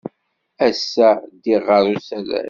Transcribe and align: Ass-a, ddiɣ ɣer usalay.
Ass-a, 0.67 1.09
ddiɣ 1.35 1.61
ɣer 1.69 1.83
usalay. 1.95 2.39